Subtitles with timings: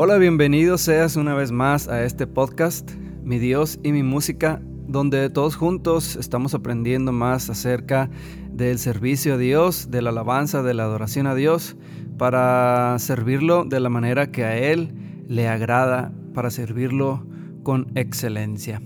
[0.00, 2.88] Hola, bienvenido seas una vez más a este podcast,
[3.24, 8.08] Mi Dios y mi música, donde todos juntos estamos aprendiendo más acerca
[8.52, 11.74] del servicio a Dios, de la alabanza, de la adoración a Dios,
[12.16, 14.94] para servirlo de la manera que a Él
[15.26, 17.26] le agrada, para servirlo
[17.64, 18.80] con excelencia.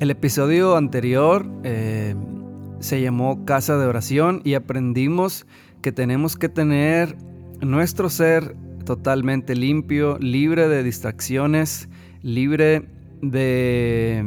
[0.00, 2.14] El episodio anterior eh,
[2.78, 5.46] se llamó Casa de Oración y aprendimos
[5.82, 7.18] que tenemos que tener
[7.60, 11.88] nuestro ser totalmente limpio, libre de distracciones,
[12.22, 12.88] libre
[13.22, 14.24] de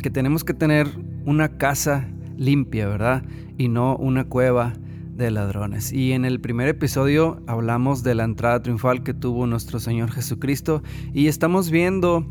[0.00, 0.88] que tenemos que tener
[1.24, 3.24] una casa limpia, ¿verdad?
[3.58, 4.72] Y no una cueva
[5.16, 5.92] de ladrones.
[5.92, 10.82] Y en el primer episodio hablamos de la entrada triunfal que tuvo nuestro Señor Jesucristo
[11.12, 12.28] y estamos viendo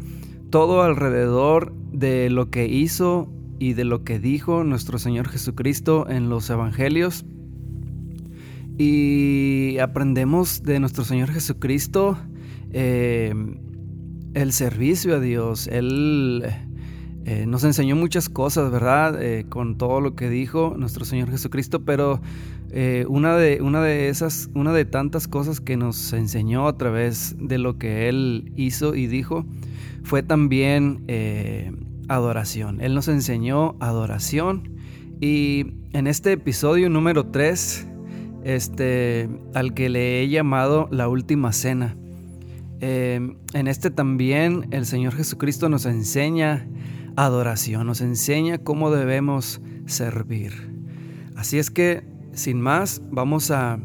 [0.50, 6.30] todo alrededor de lo que hizo y de lo que dijo nuestro Señor Jesucristo en
[6.30, 7.26] los evangelios
[8.82, 12.18] y aprendemos de nuestro Señor Jesucristo
[12.74, 13.32] eh,
[14.34, 15.68] el servicio a Dios.
[15.68, 16.44] Él
[17.26, 19.22] eh, nos enseñó muchas cosas, ¿verdad?
[19.22, 22.22] Eh, con todo lo que dijo nuestro Señor Jesucristo, pero
[23.08, 27.60] una, de, una de esas, una de tantas cosas que nos enseñó a través de
[27.60, 29.46] lo que Él hizo y dijo
[30.04, 31.04] fue también
[32.08, 32.82] adoración.
[32.82, 34.72] Él nos enseñó adoración
[35.20, 37.90] y en este episodio número 3
[38.44, 41.96] este, al que le he llamado la última cena.
[42.80, 46.68] Em, en este también el Señor Jesucristo nos enseña
[47.16, 50.72] adoración, nos enseña cómo debemos servir.
[51.36, 52.04] Así es que,
[52.34, 53.80] sin más, vamos a,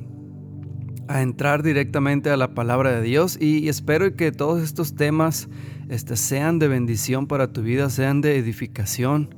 [1.08, 5.48] a entrar directamente a la palabra de Dios y, espero que todos estos temas
[5.88, 9.34] este, sean de bendición para tu vida, sean de edificación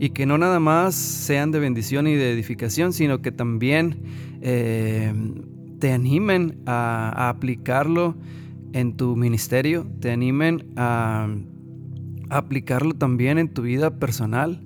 [0.00, 4.00] y que no nada más sean de bendición y de edificación, sino que también
[4.42, 5.14] eh,
[5.78, 8.16] te animen a, aplicarlo
[8.72, 11.28] en tu ministerio, te animen a,
[12.30, 14.62] aplicarlo también en tu vida personal.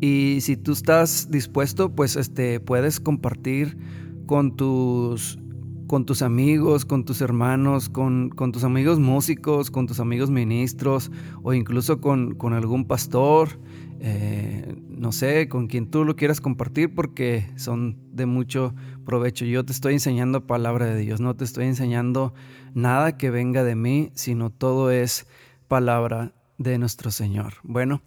[0.00, 3.78] Y si tú estás dispuesto, pues este, puedes compartir
[4.26, 5.38] con tus,
[6.22, 11.10] amigos, con tus hermanos, con, tus amigos músicos, con tus amigos ministros
[11.42, 13.60] o incluso con algún pastor
[14.06, 18.74] eh, no sé, con quien tú lo quieras compartir porque son de mucho
[19.06, 19.46] provecho.
[19.46, 22.34] Yo te estoy enseñando palabra de Dios, no te estoy enseñando
[22.74, 25.26] nada que venga de mí, sino todo es
[25.68, 27.54] palabra de nuestro Señor.
[27.62, 28.02] Bueno,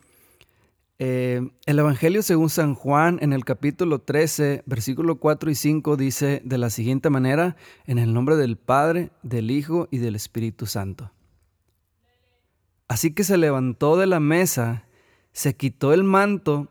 [1.00, 6.44] eh, el Evangelio según San Juan en el capítulo 13, versículo 4 y 5 dice
[6.46, 7.56] de la siguiente manera,
[7.88, 11.12] en el nombre del Padre, del Hijo y del Espíritu Santo.
[12.88, 14.87] Así que se levantó de la mesa
[15.38, 16.68] se quitó el manto,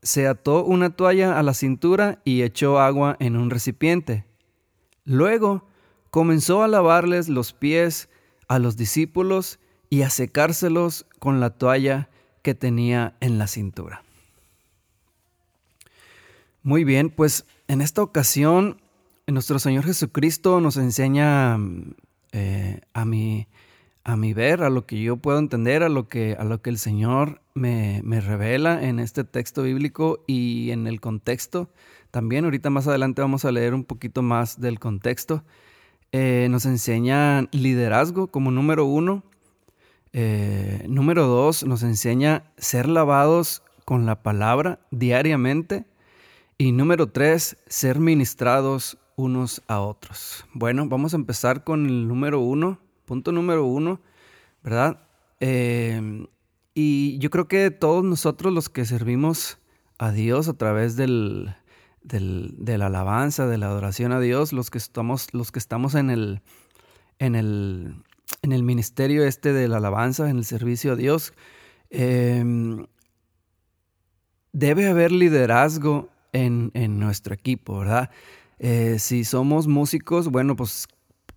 [0.00, 4.24] se ató una toalla a la cintura y echó agua en un recipiente.
[5.04, 5.68] Luego
[6.10, 8.08] comenzó a lavarles los pies
[8.48, 9.58] a los discípulos
[9.90, 12.08] y a secárselos con la toalla
[12.40, 14.02] que tenía en la cintura.
[16.62, 18.80] Muy bien, pues en esta ocasión
[19.26, 21.58] nuestro Señor Jesucristo nos enseña
[22.32, 23.46] eh, a mi
[24.06, 26.70] a mi ver, a lo que yo puedo entender, a lo que, a lo que
[26.70, 31.70] el Señor me, revela en este texto bíblico y en el contexto.
[32.12, 35.42] También ahorita más adelante vamos a leer un poquito más del contexto.
[36.12, 39.24] Eh, nos enseña liderazgo como número uno.
[40.12, 45.84] Eh, número dos, nos enseña ser lavados con la palabra diariamente.
[46.58, 50.44] Y número tres, ser ministrados unos a otros.
[50.52, 54.00] Bueno, vamos a empezar con el número uno, Punto número uno,
[54.62, 55.08] ¿verdad?
[55.40, 56.26] Eh,
[56.74, 59.58] y yo creo que todos nosotros los que servimos
[59.96, 61.54] a Dios a través del,
[62.02, 66.10] de la alabanza, de la adoración a Dios, los que estamos, los que estamos en
[66.10, 66.42] el,
[67.18, 67.94] en el,
[68.42, 71.32] en el ministerio este de la alabanza, en el servicio a Dios,
[71.88, 72.86] em,
[74.52, 78.10] debe haber liderazgo en, en nuestro equipo, ¿verdad?
[78.58, 80.88] Eh, si somos músicos, bueno, pues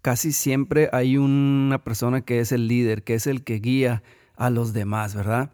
[0.01, 4.04] casi siempre hay una persona que es el líder, que es el que guía
[4.36, 5.51] a los demás, ¿verdad?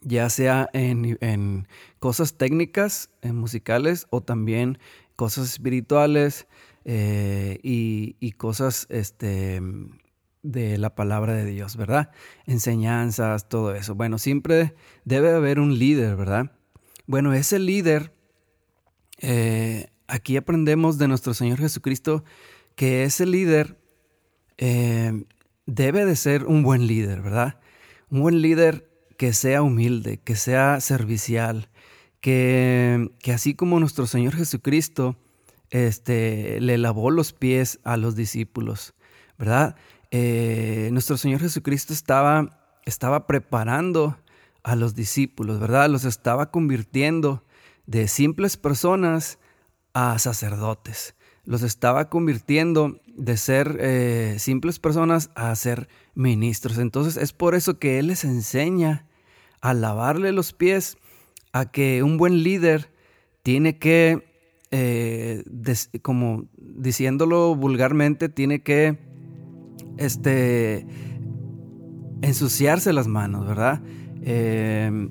[0.00, 1.66] Ya sea en,
[1.98, 4.78] cosas técnicas, en musicales, o también
[5.16, 6.46] cosas espirituales
[6.84, 9.62] eh, y, cosas este,
[10.42, 12.10] de la palabra de Dios, ¿verdad?
[12.46, 13.94] Enseñanzas, todo eso.
[13.94, 14.74] Bueno, siempre
[15.04, 16.52] debe haber un líder, ¿verdad?
[17.06, 18.12] Bueno, ese líder,
[19.20, 22.24] eh, aquí aprendemos de nuestro Señor Jesucristo
[22.74, 23.78] que ese líder
[24.58, 25.24] eh,
[25.66, 27.60] debe de ser un buen líder, ¿verdad?
[28.10, 31.68] Un buen líder que sea humilde, que sea servicial,
[32.20, 35.16] que, que así como nuestro Señor Jesucristo
[35.70, 38.94] este, le lavó los pies a los discípulos,
[39.38, 39.76] ¿verdad?
[40.16, 44.16] eh, nuestro Señor Jesucristo estaba, estaba preparando
[44.62, 45.90] a los discípulos, ¿verdad?
[45.90, 47.42] Los estaba convirtiendo
[47.86, 49.40] de simples personas
[49.92, 51.16] a sacerdotes.
[51.44, 56.78] Los estaba convirtiendo de ser eh, simples personas a ser ministros.
[56.78, 59.06] Entonces es por eso que Él les enseña
[59.60, 60.98] a lavarle los pies,
[61.52, 62.90] a que un buen líder
[63.42, 64.26] tiene que,
[64.70, 65.44] eh,
[66.02, 68.98] como diciéndolo vulgarmente, tiene que
[69.98, 70.86] este,
[72.22, 73.82] ensuciarse las manos, ¿verdad?
[74.22, 75.08] Eh,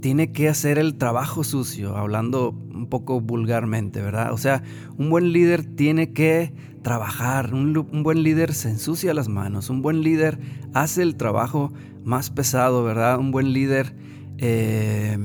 [0.00, 4.32] tiene que hacer el trabajo sucio, hablando un poco vulgarmente, ¿verdad?
[4.32, 4.62] O sea,
[4.98, 6.52] un buen líder tiene que
[6.82, 10.40] trabajar, un, buen líder se ensucia las manos, un buen líder
[10.74, 11.72] hace el trabajo
[12.04, 13.18] más pesado, ¿verdad?
[13.20, 13.94] Un buen líder
[14.38, 15.16] eh,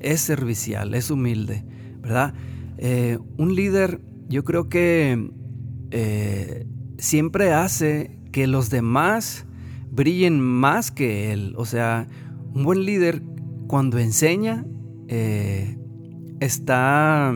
[0.00, 1.64] es servicial, es humilde,
[2.00, 2.32] ¿verdad?
[2.78, 5.30] Eh, un líder, yo creo que
[5.90, 6.66] eh,
[6.96, 9.44] siempre hace que los demás
[9.90, 12.08] brillen más que él, o sea,
[12.54, 13.22] un buen líder
[13.66, 14.64] cuando enseña,
[16.44, 17.34] está,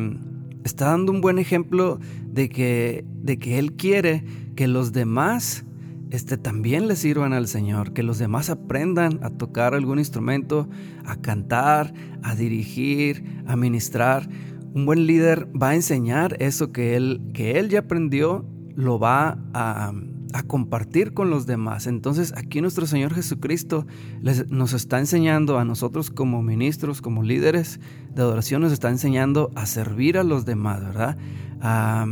[0.65, 4.25] está dando un buen ejemplo de que, de que Él quiere
[4.55, 5.65] que los demás
[6.11, 10.69] este, también le sirvan al Señor, que los demás aprendan a tocar algún instrumento,
[11.05, 14.29] a cantar, a dirigir, a ministrar.
[14.73, 19.39] Un buen líder va a enseñar eso que él, que él ya aprendió, lo va
[19.53, 19.93] a,
[20.33, 21.87] a compartir con los demás.
[21.87, 23.87] Entonces aquí nuestro Señor Jesucristo
[24.49, 27.81] nos está enseñando a nosotros como ministros, como líderes
[28.15, 31.17] de adoración, nos está enseñando a servir a los demás, ¿verdad?
[31.61, 32.07] A,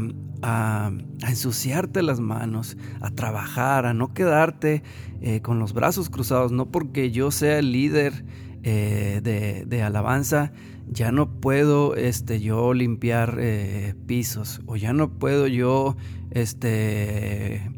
[1.26, 4.84] ensuciarte las manos, a trabajar, a no quedarte
[5.20, 8.24] eh, con los brazos cruzados, no porque yo sea el líder
[8.62, 10.52] eh, de, alabanza,
[10.88, 15.96] ya no puedo este, yo limpiar eh, pisos o ya no puedo yo
[16.30, 17.72] este,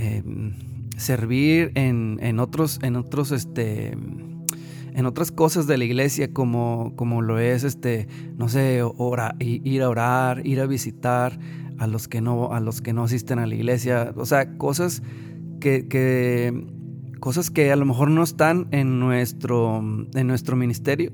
[0.00, 0.52] Em,
[0.96, 3.96] servir en, otros, en otros, este,
[4.94, 8.06] en otras cosas de la iglesia como, como lo es, este,
[8.36, 8.80] no sé,
[9.40, 11.38] ir a orar, ir a visitar
[11.78, 15.02] a los que no, a los que no asisten a la iglesia, o sea, cosas
[15.60, 16.64] que,
[17.18, 21.10] cosas que a lo mejor no están en nuestro, en nuestro ministerio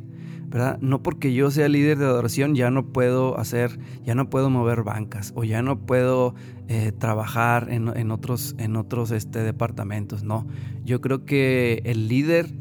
[0.80, 4.82] no porque yo sea líder de adoración ya no puedo hacer, ya no puedo mover
[4.82, 6.34] bancas o ya no puedo
[6.68, 10.46] eh, trabajar en, otros, en otros este, departamentos, no.
[10.84, 12.54] Yo creo que el líder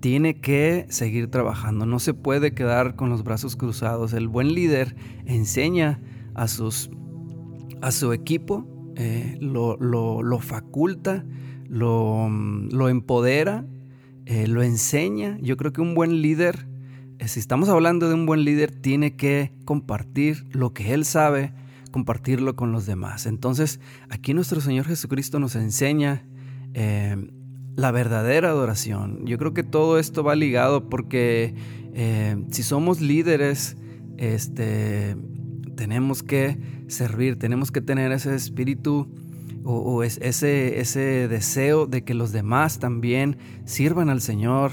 [0.00, 4.12] tiene que seguir trabajando, no se puede quedar con los brazos cruzados.
[4.12, 6.00] El buen líder enseña
[6.34, 6.90] a, sus,
[7.80, 8.66] a su equipo,
[8.96, 11.24] eh, lo, faculta,
[11.68, 12.28] lo,
[12.88, 13.66] empodera,
[14.26, 15.38] eh, lo enseña.
[15.40, 16.66] Yo creo que un buen líder
[17.26, 21.52] si estamos hablando de un buen líder, tiene que compartir lo que él sabe,
[21.90, 23.26] compartirlo con los demás.
[23.26, 23.80] Entonces,
[24.10, 26.24] aquí nuestro Señor Jesucristo nos enseña
[26.74, 27.16] eh,
[27.76, 29.26] la verdadera adoración.
[29.26, 31.54] Yo creo que todo esto va ligado porque
[31.94, 33.76] eh, si somos líderes,
[34.16, 35.16] este,
[35.76, 39.08] tenemos que servir, tenemos que tener ese espíritu
[39.66, 44.72] o, ese, ese deseo de que los demás también sirvan al Señor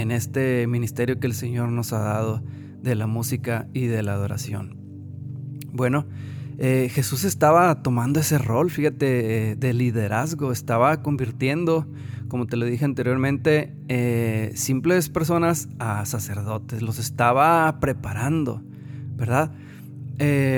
[0.00, 2.42] en este ministerio que el Señor nos ha dado
[2.82, 4.76] de la música y de la adoración.
[5.72, 6.06] Bueno,
[6.58, 11.86] eh, Jesús estaba tomando ese rol, fíjate, eh, de liderazgo, estaba convirtiendo,
[12.28, 18.62] como te lo dije anteriormente, eh, simples personas a sacerdotes, los estaba preparando,
[19.16, 19.52] ¿verdad?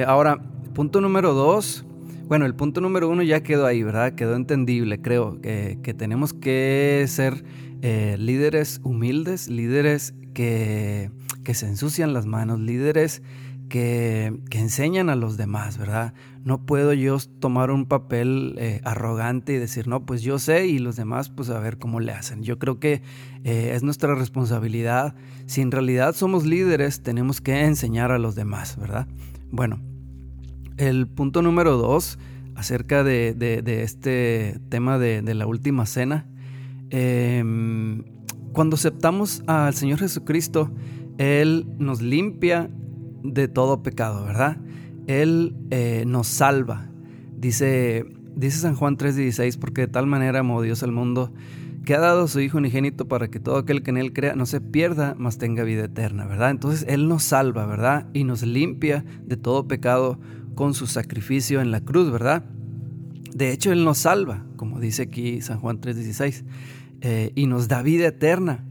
[0.07, 0.38] ahora,
[0.73, 1.85] punto número dos,
[2.28, 4.14] bueno, el punto número uno ya quedó ahí, ¿verdad?
[4.14, 7.42] Quedó entendible, creo, que tenemos que ser
[7.80, 11.11] eh, líderes humildes, líderes que,
[11.54, 13.23] se ensucian las manos, líderes
[13.68, 16.12] que, enseñan a los demás, ¿verdad?
[16.44, 20.78] No puedo yo tomar un papel eh, arrogante y decir, no, pues yo sé y
[20.78, 22.42] los demás pues a ver cómo le hacen.
[22.42, 23.02] Yo creo que
[23.44, 25.14] eh, es nuestra responsabilidad.
[25.47, 29.06] Si en realidad somos líderes, tenemos que enseñar a los demás, ¿verdad?
[29.50, 29.80] Bueno,
[30.78, 32.18] el punto número dos
[32.54, 33.35] acerca de,
[33.82, 36.26] este tema de, la última cena
[36.90, 38.02] Em,
[38.52, 40.70] cuando aceptamos al Señor Jesucristo,
[41.18, 42.70] Él nos limpia
[43.23, 44.58] de todo pecado, ¿verdad?
[45.06, 46.88] Él eh, nos salva.
[47.37, 48.06] Dice,
[48.37, 51.32] dice San Juan 3:16, porque de tal manera amó Dios al mundo,
[51.85, 54.35] que ha dado a su Hijo unigénito para que todo aquel que en Él crea
[54.35, 56.50] no se pierda, mas tenga vida eterna, ¿verdad?
[56.50, 58.08] Entonces Él nos salva, ¿verdad?
[58.12, 60.18] Y nos limpia de todo pecado
[60.58, 62.42] con su sacrificio en la cruz, ¿verdad?
[63.32, 66.42] De hecho, Él nos salva, como dice aquí San Juan 3:16.
[67.00, 68.66] Eh, y nos da vida eterna.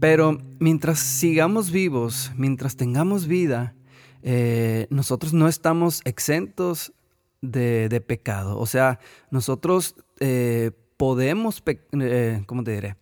[0.00, 3.74] Pero mientras sigamos vivos, mientras tengamos vida,
[4.22, 6.94] eh, nosotros no estamos exentos
[7.42, 8.58] de, pecado.
[8.58, 8.98] O sea,
[9.30, 11.62] nosotros eh, podemos,
[12.46, 12.96] ¿cómo te diré?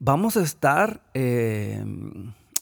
[0.00, 1.04] Vamos a estar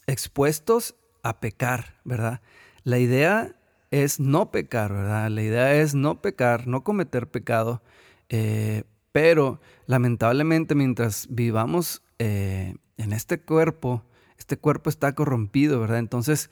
[0.05, 0.93] expuestos
[1.23, 2.41] a pecar, ¿verdad?
[2.83, 3.55] La idea
[3.91, 5.29] es no pecar, ¿verdad?
[5.29, 7.83] La idea es no pecar, no cometer pecado,
[9.11, 14.03] pero lamentablemente mientras vivamos en este cuerpo,
[14.37, 15.99] este cuerpo está corrompido, ¿verdad?
[15.99, 16.49] Entonces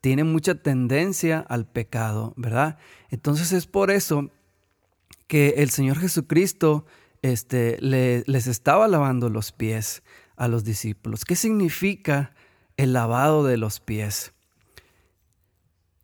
[0.00, 2.78] tiene mucha tendencia al pecado, ¿verdad?
[3.10, 4.30] Entonces es por eso
[5.26, 6.86] que el Señor Jesucristo
[7.22, 10.02] este, les estaba lavando los pies
[10.36, 11.24] a los discípulos.
[11.24, 12.32] ¿Qué significa
[12.76, 14.32] el lavado de los pies?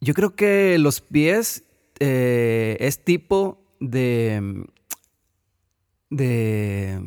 [0.07, 1.65] Yo creo que los pies
[1.99, 4.65] eh, es tipo de,
[6.11, 7.01] de,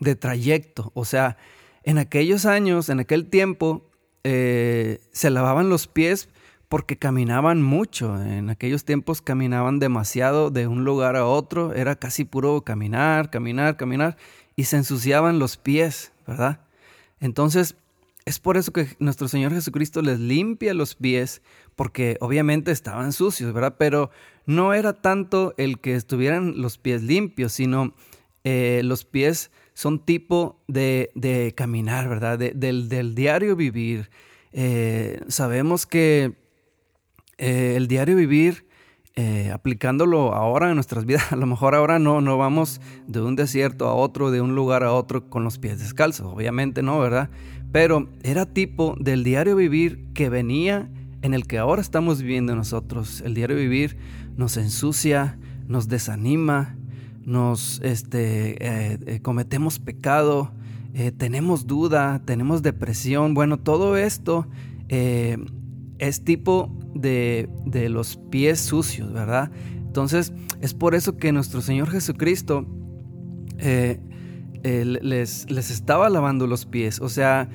[0.00, 0.92] de, trayecto.
[0.92, 1.38] O sea,
[1.82, 3.90] en aquellos años, en aquel tiempo,
[4.22, 6.28] eh, se lavaban los pies
[6.68, 8.22] porque caminaban mucho.
[8.22, 11.72] En aquellos tiempos caminaban demasiado de un lugar a otro.
[11.72, 14.18] Era casi puro caminar, caminar, caminar.
[14.56, 16.60] Y se ensuciaban los pies, ¿verdad?
[17.18, 17.76] Entonces,
[18.24, 21.42] es por eso que nuestro Señor Jesucristo les limpia los pies,
[21.74, 23.76] porque obviamente estaban sucios, ¿verdad?
[23.78, 24.10] Pero
[24.46, 27.94] no era tanto el que estuvieran los pies limpios, sino
[28.44, 32.38] eh, los pies son tipo de, caminar, ¿verdad?
[32.38, 34.10] del, diario vivir.
[34.52, 36.34] Eh, sabemos que
[37.38, 38.66] eh, el diario vivir,
[39.52, 43.88] aplicándolo ahora en nuestras vidas, a lo mejor ahora no, no vamos de un desierto
[43.88, 47.30] a otro, de un lugar a otro con los pies descalzos, obviamente no, ¿verdad?
[47.72, 50.90] Pero era tipo del diario vivir que venía
[51.22, 53.22] en el que ahora estamos viviendo nosotros.
[53.22, 53.96] El diario vivir
[54.36, 55.38] nos ensucia,
[55.68, 56.76] nos desanima,
[57.24, 60.52] nos este, eh, eh, cometemos pecado,
[60.92, 63.34] eh, tenemos duda, tenemos depresión.
[63.34, 64.46] Bueno, todo esto
[64.88, 69.50] es tipo de, de, los pies sucios, ¿verdad?
[69.86, 72.66] Entonces, es por eso que nuestro Señor Jesucristo
[74.62, 77.00] les, les, estaba lavando los pies.
[77.00, 77.48] O sea,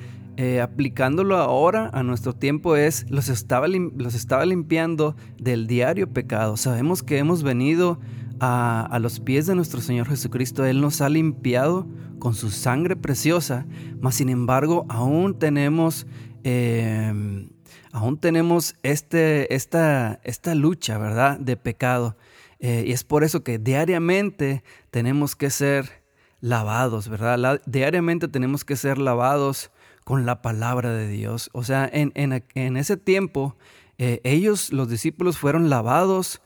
[0.62, 6.56] aplicándolo ahora a nuestro tiempo es, los estaba, los estaba limpiando del diario pecado.
[6.56, 7.98] Sabemos que hemos venido
[8.40, 10.64] a, los pies de nuestro Señor Jesucristo.
[10.64, 11.86] Él nos ha limpiado
[12.18, 13.66] con su sangre preciosa,
[14.00, 16.06] mas sin embargo aún tenemos,
[16.44, 17.50] em,
[17.92, 22.16] aún tenemos este, esta, esta lucha, ¿verdad?, de pecado.
[22.60, 25.97] Eh, y es por eso que diariamente tenemos que ser
[26.40, 27.60] lavados, ¿verdad?
[27.66, 29.70] diariamente tenemos que ser lavados
[30.04, 31.50] con la palabra de Dios.
[31.52, 33.56] O sea, en, en, ese tiempo,
[33.98, 36.40] eh, ellos, los discípulos, fueron lavados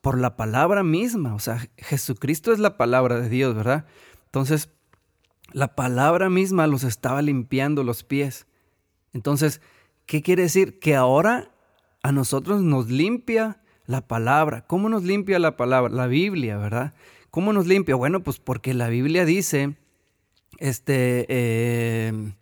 [0.00, 1.34] por la palabra misma.
[1.34, 3.86] O sea, Jesucristo es la palabra de Dios, ¿verdad?
[4.26, 4.70] Entonces,
[5.52, 8.46] la palabra misma los estaba limpiando los pies.
[9.12, 9.60] Entonces,
[10.06, 10.78] ¿qué quiere decir?
[10.78, 11.50] Que ahora
[12.02, 14.66] a nosotros nos limpia la palabra.
[14.66, 15.92] ¿Cómo nos limpia la palabra?
[15.92, 16.94] La Biblia, ¿verdad?
[17.30, 17.94] ¿Cómo nos limpia?
[17.94, 19.76] Bueno, pues porque la Biblia dice,
[20.58, 22.32] este, eh,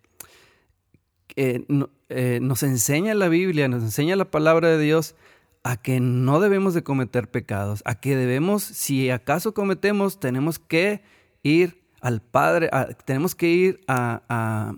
[1.35, 5.15] eh, nos enseña la Biblia, nos enseña la palabra de Dios
[5.63, 11.01] a que no debemos de cometer pecados, a que debemos, si acaso cometemos, tenemos que
[11.43, 12.69] ir al Padre,
[13.05, 14.73] tenemos que ir a,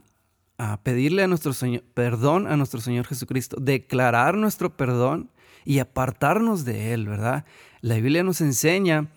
[0.83, 5.29] pedirle a nuestro Señor, perdón a nuestro Señor Jesucristo, declarar nuestro perdón
[5.63, 7.45] y apartarnos de Él, ¿verdad?
[7.81, 9.07] La Biblia nos enseña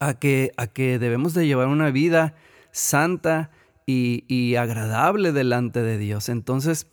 [0.00, 2.34] a que, a que debemos de llevar una vida
[2.72, 3.50] santa
[3.86, 6.28] y, y agradable delante de Dios.
[6.28, 6.86] Entonces,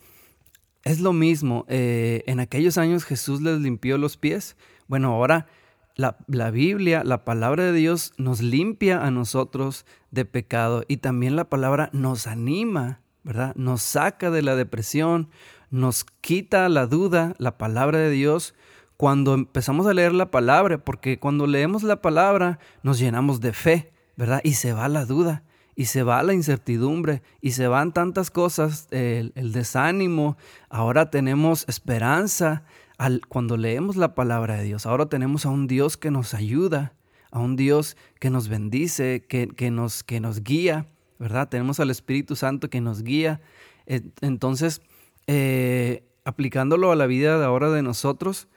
[0.83, 4.55] es lo mismo, eh, en aquellos años Jesús les limpió los pies.
[4.87, 5.47] Bueno, ahora
[5.95, 11.35] la, la, Biblia, la palabra de Dios nos limpia a nosotros de pecado y también
[11.35, 13.53] la palabra nos anima, ¿verdad?
[13.55, 15.29] Nos saca de la depresión,
[15.69, 18.55] nos quita la duda, la palabra de Dios,
[18.97, 23.93] cuando empezamos a leer la palabra, porque cuando leemos la palabra nos llenamos de fe,
[24.15, 24.41] ¿verdad?
[24.43, 25.43] Y se va la duda
[25.75, 30.35] y se va la incertidumbre y se van tantas cosas, el, desánimo,
[30.69, 32.63] ahora tenemos esperanza
[32.97, 36.93] al, cuando leemos la palabra de Dios, ahora tenemos a un Dios que nos ayuda,
[37.29, 40.87] a un Dios que nos bendice, que, que, nos, que nos guía,
[41.19, 41.47] ¿verdad?
[41.47, 43.39] Tenemos al Espíritu Santo que nos guía.
[43.85, 44.81] Entonces,
[45.27, 48.47] eh, aplicándolo a la vida de ahora de nosotros,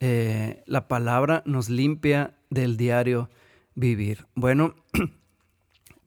[0.00, 3.30] eh, la palabra nos limpia del diario
[3.74, 4.26] vivir.
[4.34, 4.74] Bueno,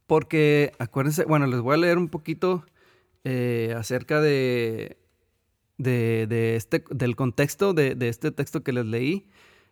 [0.08, 2.66] Porque acuérdense, bueno, les voy a leer un poquito
[3.24, 4.98] eh, acerca de,
[5.78, 9.30] de, este, del contexto de, este texto que les leí.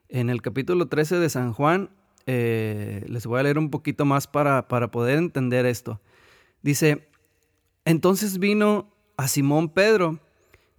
[0.10, 1.90] En el capítulo 13 de San Juan,
[2.26, 6.02] eh, les voy a leer un poquito más para, para poder entender esto.
[6.62, 7.08] Dice,
[7.86, 10.20] entonces vino a Simón Pedro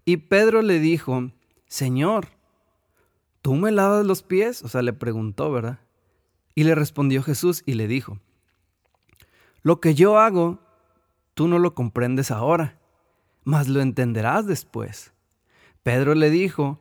[0.05, 1.31] y Pedro le dijo,
[1.67, 2.29] Señor,
[3.43, 4.63] ¿tú me lavas los pies?
[4.63, 5.81] O sea, le preguntó, ¿verdad?
[6.55, 8.19] Y le respondió Jesús y le dijo,
[9.63, 10.61] Lo que yo hago,
[11.35, 12.79] tú no lo comprendes ahora,
[13.45, 15.13] mas lo entenderás después.
[15.83, 16.81] Pedro le dijo,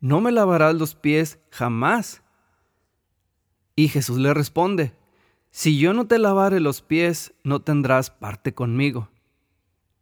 [0.00, 2.22] No me lavarás los pies jamás.
[3.74, 4.94] Y Jesús le responde,
[5.50, 9.08] Si yo no te lavare los pies, no tendrás parte conmigo.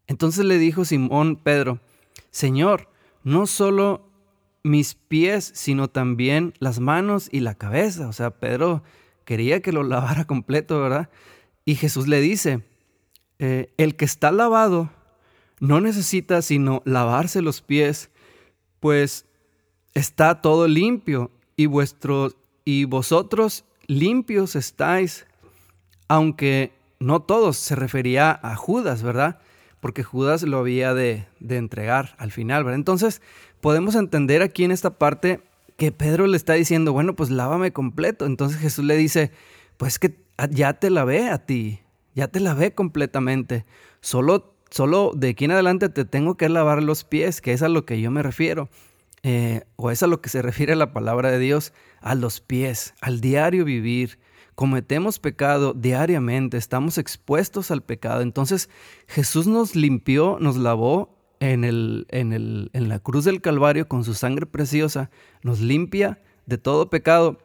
[0.06, 1.80] Entonces le dijo Simón Pedro,
[2.30, 2.90] Señor,
[3.22, 4.07] no solo
[4.68, 8.08] mis pies, sino también las manos y la cabeza.
[8.08, 8.82] O sea, Pedro
[9.24, 11.08] quería que lo lavara completo, ¿verdad?
[11.64, 12.62] Y Jesús le dice,
[13.38, 14.90] eh, el que está lavado
[15.60, 18.10] no necesita sino lavarse los pies,
[18.80, 19.26] pues
[19.94, 25.26] está todo limpio y vuestros y vosotros limpios estáis,
[26.06, 29.40] aunque no todos se refería a Judas, ¿verdad?
[29.80, 32.78] Porque Judas lo había de, de entregar al final, ¿verdad?
[32.78, 33.22] Entonces,
[33.60, 35.40] podemos entender aquí en esta parte
[35.76, 38.26] que Pedro le está diciendo, bueno, pues lávame completo.
[38.26, 39.30] Entonces Jesús le dice,
[39.76, 40.16] pues que
[40.50, 41.80] ya te lavé a ti,
[42.14, 43.64] ya te lavé completamente.
[44.00, 47.68] Solo, solo de aquí en adelante te tengo que lavar los pies, que es a
[47.68, 48.68] lo que yo me refiero.
[49.22, 52.94] Eh, o es a lo que se refiere la palabra de Dios, a los pies,
[53.00, 54.18] al diario vivir.
[54.54, 58.22] Cometemos pecado diariamente, estamos expuestos al pecado.
[58.22, 58.68] Entonces
[59.06, 64.04] Jesús nos limpió, nos lavó en, el, en, el, en la cruz del Calvario con
[64.04, 65.10] su sangre preciosa,
[65.42, 67.38] nos limpia de todo pecado.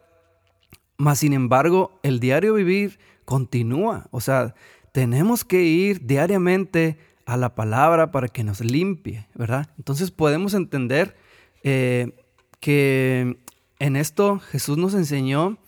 [0.96, 4.06] Mas, sin embargo, el diario vivir continúa.
[4.10, 4.54] O sea,
[4.92, 9.70] tenemos que ir diariamente a la palabra para que nos limpie, ¿verdad?
[9.78, 11.16] Entonces podemos entender
[11.62, 12.12] eh,
[12.60, 13.38] que
[13.78, 15.58] en esto Jesús nos enseñó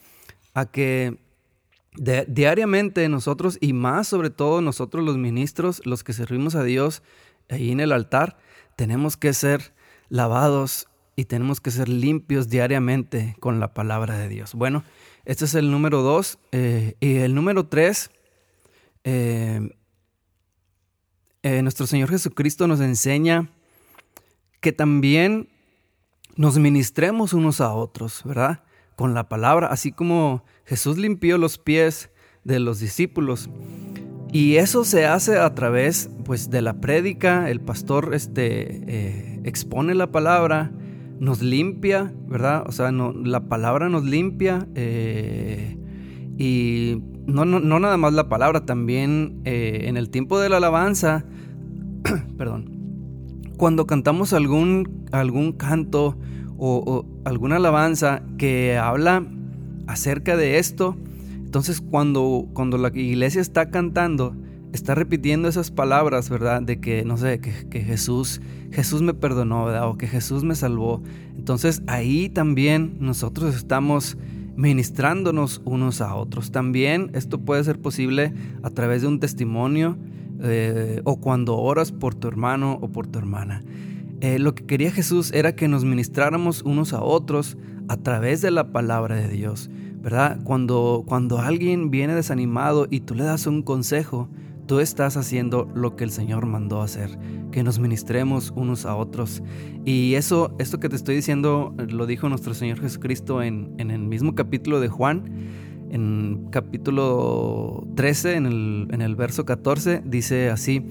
[0.55, 1.18] a que
[2.29, 7.03] diariamente nosotros y más sobre todo nosotros los ministros, los que servimos a Dios,
[7.48, 8.37] ahí en el altar,
[8.76, 9.74] tenemos que ser
[10.09, 14.54] lavados y tenemos que ser limpios diariamente con la palabra de Dios.
[14.54, 14.85] Bueno,
[15.24, 16.38] este es el número dos.
[16.52, 18.11] Eh, y el número tres,
[19.04, 19.70] eh,
[21.42, 23.50] eh, nuestro Señor Jesucristo nos enseña
[24.61, 25.48] que también
[26.37, 28.64] nos ministremos unos a otros, ¿verdad?
[28.94, 32.11] Con la palabra, así como Jesús limpió los pies
[32.44, 33.48] de los discípulos.
[34.37, 39.94] Y eso se hace a través pues, de la prédica, el pastor este, eh, expone
[39.94, 40.72] la palabra,
[41.18, 42.62] nos limpia, ¿verdad?
[42.66, 45.79] O sea, no, la palabra nos limpia eh,
[46.37, 51.25] y no, no, nada más la palabra, también eh, en el tiempo de la alabanza,
[52.37, 56.18] perdón, cuando cantamos algún, algún canto
[56.59, 59.25] o, o alguna alabanza que habla
[59.87, 60.94] acerca de esto,
[61.57, 64.37] entonces cuando, cuando la iglesia está cantando,
[64.75, 66.61] está repitiendo esas palabras, ¿verdad?
[66.61, 68.42] De que, no sé, que, Jesús,
[68.73, 69.88] Jesús me perdonó, ¿verdad?
[69.88, 71.03] O que Jesús me salvó.
[71.35, 74.19] Entonces ahí también nosotros estamos
[74.55, 76.53] ministrándonos unos a otros.
[76.53, 79.97] También esto puede ser posible a través de un testimonio
[80.42, 83.62] eh, o cuando oras por tu hermano o por tu hermana.
[84.21, 87.57] Eh, lo que quería Jesús era que nos ministráramos unos a otros
[87.88, 89.71] a través de la palabra de Dios.
[90.07, 90.38] ¿Verdad?
[90.45, 94.29] Cuando, cuando alguien viene desanimado y tú le das un consejo,
[94.69, 97.19] tú estás haciendo lo que el Señor mandó hacer,
[97.51, 99.42] que nos ministremos unos a otros.
[99.85, 103.99] Y eso, esto que te estoy diciendo, lo dijo nuestro Señor Jesucristo en, en el
[103.99, 105.25] mismo capítulo de Juan,
[105.90, 110.87] en capítulo 13, en el, en el verso 14, dice así,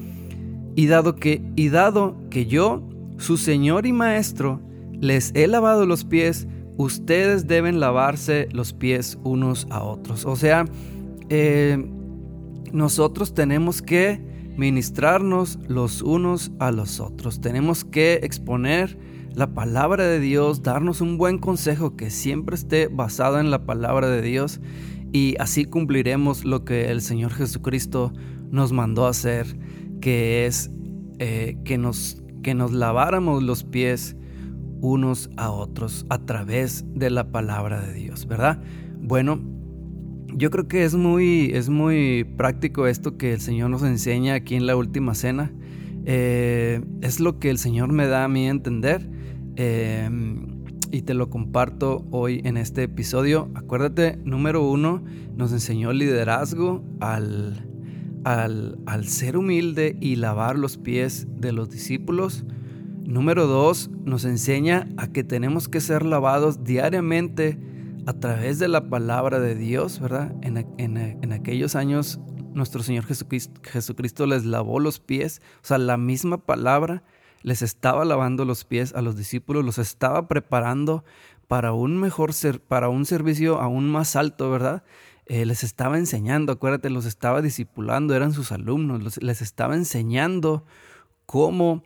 [0.75, 2.83] y dado que, y dado que yo,
[3.17, 4.59] su Señor y Maestro,
[4.99, 10.25] les he lavado los pies, ustedes deben lavarse los pies unos a otros.
[10.25, 10.65] O sea,
[11.29, 11.83] eh,
[12.71, 14.21] nosotros tenemos que
[14.57, 17.41] ministrarnos los unos a los otros.
[17.41, 18.97] Tenemos que exponer
[19.33, 24.07] la palabra de Dios, darnos un buen consejo que siempre esté basado en la palabra
[24.07, 24.61] de Dios
[25.11, 28.13] y así cumpliremos lo que el Señor Jesucristo
[28.49, 29.45] nos mandó hacer,
[29.99, 30.71] que es
[31.19, 34.15] eh, que, nos, que nos laváramos los pies
[34.81, 38.61] unos a otros a través de la palabra de Dios, ¿verdad?
[38.99, 39.39] Bueno,
[40.33, 44.55] yo creo que es muy, es muy práctico esto que el Señor nos enseña aquí
[44.55, 45.51] en la última cena.
[46.05, 49.09] Eh, es lo que el Señor me da a mí entender
[49.55, 50.09] eh,
[50.91, 53.49] y te lo comparto hoy en este episodio.
[53.55, 55.03] Acuérdate, número uno,
[55.35, 57.67] nos enseñó liderazgo al,
[58.23, 62.45] al, al ser humilde y lavar los pies de los discípulos.
[63.05, 67.59] Número dos, nos enseña a que tenemos que ser lavados diariamente
[68.07, 70.33] a través de la palabra de Dios, ¿verdad?
[70.41, 72.19] En, aquellos años
[72.55, 77.03] nuestro Señor Jesucristo, Jesucristo, les lavó los pies, o sea, la misma palabra
[77.43, 81.03] les estaba lavando los pies a los discípulos, los estaba preparando
[81.47, 84.83] para un mejor ser, para un servicio aún más alto, ¿verdad?
[85.27, 90.65] Eh, les estaba enseñando, acuérdate, los estaba discipulando, eran sus alumnos, les estaba enseñando
[91.27, 91.83] cómo,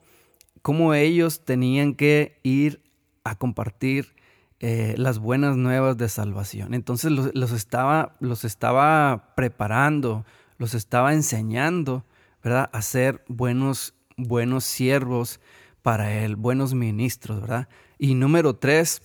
[0.62, 2.82] cómo ellos tenían que ir
[3.24, 4.16] a compartir
[4.62, 6.74] eh, las buenas nuevas de salvación.
[6.74, 10.26] Entonces los, estaba, los estaba preparando,
[10.58, 12.06] los estaba enseñando,
[12.44, 12.70] ¿verdad?
[12.74, 15.40] A ser buenos, buenos siervos
[15.82, 17.70] para Él, buenos ministros, ¿verdad?
[17.98, 19.02] Y número tres,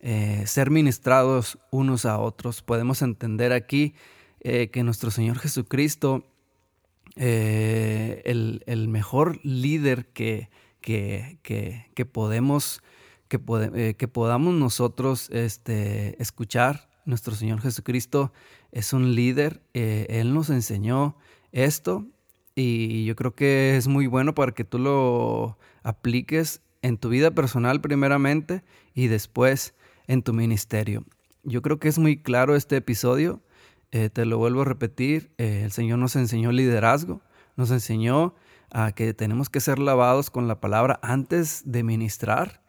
[0.00, 2.60] eh, ser ministrados unos a otros.
[2.60, 3.94] Podemos entender aquí
[4.40, 6.26] eh, que nuestro Señor Jesucristo,
[7.16, 12.82] el, mejor líder que, que, que podemos
[13.30, 16.88] eh, que, podamos nosotros este, escuchar.
[17.04, 18.32] Nuestro Señor Jesucristo
[18.72, 21.16] es un líder, eh, Él nos enseñó
[21.52, 22.06] esto
[22.54, 27.30] y yo creo que es muy bueno para que tú lo apliques en tu vida
[27.30, 28.62] personal primeramente
[28.94, 29.74] y después
[30.06, 31.04] en tu ministerio.
[31.44, 33.42] Yo creo que es muy claro este episodio,
[33.90, 37.22] eh, te lo vuelvo a repetir, el Señor nos enseñó liderazgo,
[37.56, 38.34] nos enseñó
[38.70, 42.60] a que tenemos que ser lavados con la palabra antes de ministrar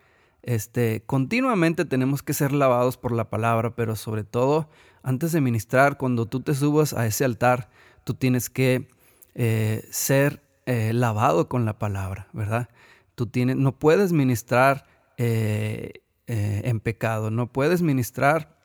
[0.42, 4.70] este, continuamente tenemos que ser lavados por la palabra, pero sobre todo
[5.04, 7.70] antes de ministrar, cuando tú te subas a ese altar,
[8.04, 8.88] tú tienes que
[9.36, 12.70] eh, ser eh, lavado con la palabra, ¿verdad?
[13.16, 14.86] Tú tienes, no puedes ministrar
[15.18, 18.56] eh, en pecado, no puedes ministrar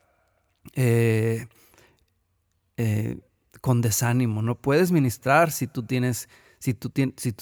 [3.61, 6.29] con desánimo, no puedes ministrar si tú tienes
[6.65, 6.91] si tú,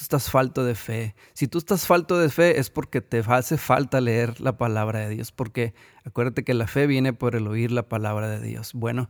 [0.01, 1.15] estás falto de fe.
[1.33, 5.09] Si tú estás falto de fe es porque te hace falta leer la palabra de
[5.15, 8.73] Dios, porque acuérdate que la fe viene por el oír la palabra de Dios.
[8.73, 9.09] Bueno,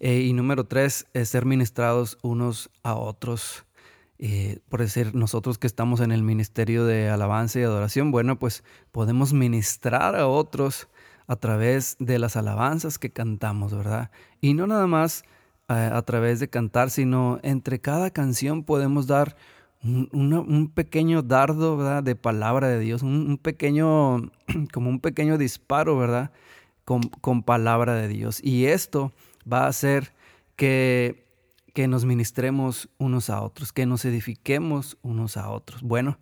[0.00, 3.64] eh, y número tres es ser ministrados unos a otros.
[4.18, 8.64] Eh, por decir, nosotros que estamos en el ministerio de alabanza y adoración, bueno, pues
[8.90, 10.88] podemos ministrar a otros
[11.28, 14.10] a través de las alabanzas que cantamos, ¿verdad?
[14.40, 15.24] Y no nada más
[15.68, 19.36] a, través de cantar, sino entre cada canción podemos dar
[19.82, 22.02] un, pequeño dardo, ¿verdad?
[22.02, 24.30] De palabra de Dios, un, pequeño,
[24.72, 26.32] como un pequeño disparo, ¿verdad?
[26.84, 28.42] Con, con, palabra de Dios.
[28.42, 29.12] Y esto
[29.50, 30.12] va a hacer
[30.56, 31.26] que,
[31.72, 35.82] que nos ministremos unos a otros, que nos edifiquemos unos a otros.
[35.82, 36.18] Bueno,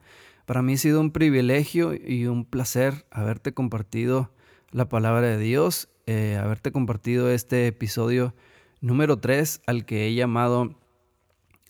[0.46, 4.32] para mí ha sido un privilegio y un placer haberte compartido
[4.70, 8.34] la palabra de Dios, eh, haberte compartido este episodio
[8.82, 10.78] número 3 al que he llamado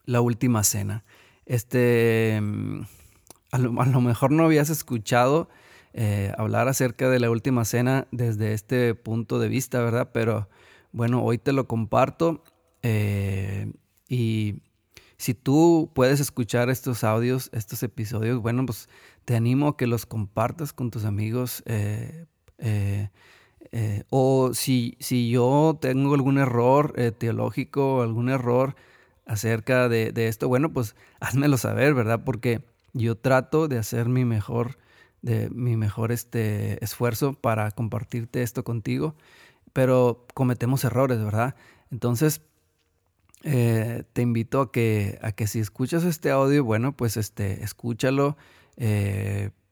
[0.04, 1.04] La Última Cena.
[1.46, 2.80] Este, mm,
[3.52, 5.48] a lo, mejor no habías escuchado
[5.92, 10.10] eh, hablar acerca de la Última Cena desde este punto de vista, ¿verdad?
[10.12, 10.48] Pero
[10.90, 12.42] bueno, hoy te lo comparto
[12.82, 13.70] eh,
[14.08, 14.62] y
[15.18, 18.88] si tú puedes escuchar estos audios, estos episodios, bueno, pues
[19.24, 21.62] te animo a que los compartas con tus amigos.
[21.66, 22.26] Eh,
[23.72, 28.76] eh, o si, si, yo tengo algún error eh, teológico, algún error
[29.24, 32.22] acerca de, esto, bueno, pues házmelo saber, ¿verdad?
[32.24, 34.76] Porque yo trato de hacer mi mejor,
[35.22, 39.14] de mi mejor este, esfuerzo para compartirte esto contigo,
[39.72, 41.54] pero cometemos errores, ¿verdad?
[41.90, 42.42] Entonces,
[43.42, 48.36] eh, te invito a que, a que si escuchas este audio, bueno, pues este, escúchalo,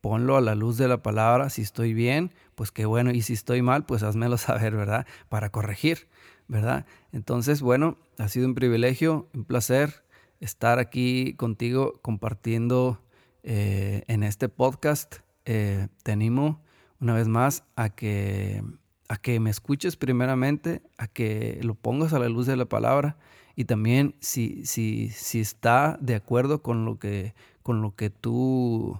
[0.01, 1.49] ponlo a la luz de la palabra.
[1.49, 3.11] Si estoy bien, pues qué bueno.
[3.11, 5.05] Y si estoy mal, pues házmelo saber, ¿verdad?
[5.29, 6.07] Para corregir,
[6.47, 6.85] ¿verdad?
[7.11, 10.03] Entonces, bueno, ha sido un privilegio, un placer
[10.39, 13.01] estar aquí contigo compartiendo
[13.43, 15.17] eh, en este podcast.
[15.45, 16.61] Eh, te animo
[16.99, 18.63] una vez más a que,
[19.07, 23.17] a que me escuches primeramente, a que lo pongas a la luz de la palabra
[23.55, 27.33] y también si, si, si está de acuerdo con lo que,
[27.63, 28.99] con lo que tú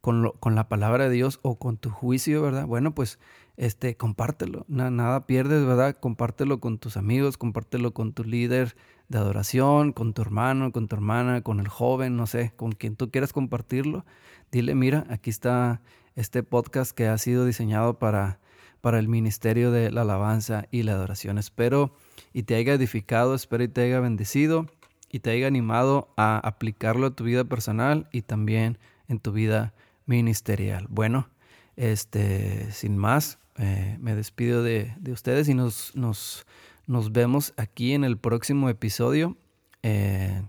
[0.00, 2.66] con, con, la palabra de Dios o con tu juicio, ¿verdad?
[2.66, 3.18] Bueno, pues
[3.56, 5.96] este, compártelo, nada pierdes, ¿verdad?
[6.00, 8.74] Compártelo con tus amigos, compártelo con tu líder
[9.08, 12.96] de adoración, con tu hermano, con tu hermana, con el joven, no sé, con quien
[12.96, 14.06] tú quieras compartirlo.
[14.50, 15.82] Dile, mira, aquí está
[16.16, 18.40] este podcast que ha sido diseñado para,
[18.80, 21.36] para el ministerio de la alabanza y la adoración.
[21.36, 21.94] Espero
[22.32, 24.66] y te haya edificado, espero y te haya bendecido
[25.10, 29.74] y te haya animado a aplicarlo a tu vida personal y también en tu vida
[30.10, 30.86] ministerial.
[30.90, 31.30] Bueno,
[31.76, 36.46] este, sin más, eh, me despido de, ustedes y nos, nos,
[36.86, 39.36] nos, vemos aquí en el próximo episodio.
[39.84, 40.42] Eh,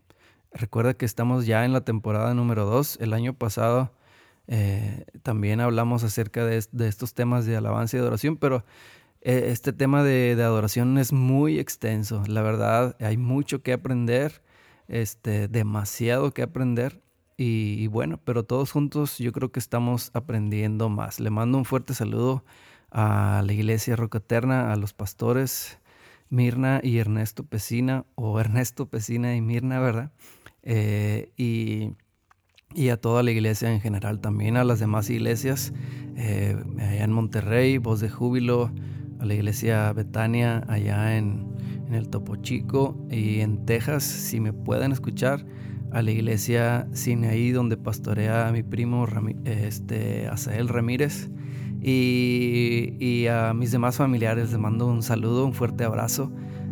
[0.51, 2.97] recuerda que estamos ya en la temporada número 2.
[3.01, 3.93] El año pasado
[4.47, 8.65] eh, también hablamos acerca de, estos temas de alabanza y adoración, pero
[9.21, 12.23] este tema de, de, adoración es muy extenso.
[12.25, 14.41] La verdad, hay mucho que aprender,
[14.87, 16.99] este, demasiado que aprender
[17.37, 21.19] y, bueno, pero todos juntos yo creo que estamos aprendiendo más.
[21.19, 22.43] Le mando un fuerte saludo
[22.91, 25.79] a la iglesia Roca Eterna, a los pastores
[26.29, 30.11] Mirna y Ernesto Pesina, o Ernesto Pesina y Mirna, ¿verdad?
[30.63, 31.95] Eh, y,
[32.89, 35.73] a toda la iglesia en general, también a las demás iglesias,
[36.15, 38.71] eh, allá en Monterrey, Voz de Júbilo,
[39.19, 41.45] a la iglesia Betania, allá en,
[41.87, 45.45] en el Topo Chico y en Texas, si me pueden escuchar,
[45.91, 49.05] a la iglesia Sinaí, donde pastorea a mi primo
[49.45, 51.29] este, Asael Ramírez.
[51.83, 56.31] Y, a mis demás familiares les mando un saludo, un fuerte abrazo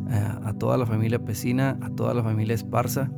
[0.10, 3.12] eh, a toda la familia Pesina, a toda la familia Esparza,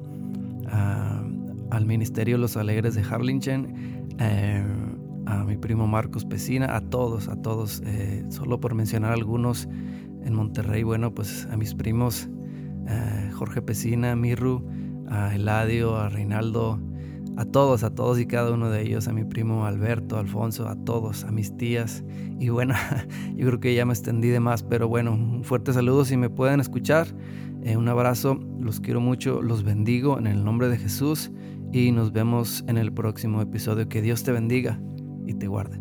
[1.69, 4.63] al Ministerio Los Alegres de Harlingen, eh,
[5.25, 9.67] a mi primo Marcos Pesina, a todos, a todos, eh, solo por mencionar algunos
[10.23, 12.29] en Monterrey, bueno, pues a mis primos
[13.33, 14.65] Jorge Pesina, Mirru,
[15.11, 16.79] a Eladio, a Reinaldo,
[17.37, 20.75] a todos, a todos y cada uno de ellos, a mi primo Alberto, Alfonso, a
[20.75, 22.03] todos, a mis tías.
[22.39, 22.73] Y bueno,
[23.35, 26.29] yo creo que ya me extendí de más, pero bueno, un fuerte saludo si me
[26.29, 27.07] pueden escuchar.
[27.63, 31.31] Eh, un abrazo, los quiero mucho, los bendigo en el nombre de Jesús
[31.71, 33.87] y nos vemos en el próximo episodio.
[33.87, 34.79] Que Dios te bendiga
[35.27, 35.80] y te guarde.